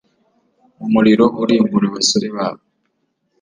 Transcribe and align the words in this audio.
umuriro 0.85 1.25
urimbura 1.41 1.85
abasore 1.89 2.27
babo 2.35 2.63